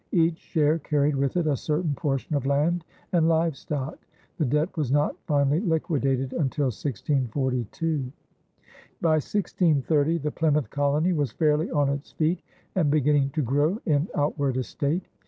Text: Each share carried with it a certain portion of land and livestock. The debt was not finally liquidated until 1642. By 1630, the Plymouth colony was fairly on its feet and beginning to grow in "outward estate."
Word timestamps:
Each 0.11 0.39
share 0.39 0.79
carried 0.79 1.15
with 1.15 1.37
it 1.37 1.45
a 1.45 1.55
certain 1.55 1.93
portion 1.93 2.35
of 2.35 2.47
land 2.47 2.83
and 3.13 3.29
livestock. 3.29 3.99
The 4.39 4.45
debt 4.45 4.75
was 4.75 4.91
not 4.91 5.15
finally 5.27 5.59
liquidated 5.59 6.33
until 6.33 6.65
1642. 6.73 8.11
By 8.99 9.09
1630, 9.21 10.17
the 10.17 10.31
Plymouth 10.31 10.71
colony 10.71 11.13
was 11.13 11.31
fairly 11.31 11.69
on 11.69 11.87
its 11.89 12.13
feet 12.13 12.41
and 12.73 12.89
beginning 12.89 13.29
to 13.35 13.43
grow 13.43 13.79
in 13.85 14.07
"outward 14.15 14.57
estate." 14.57 15.03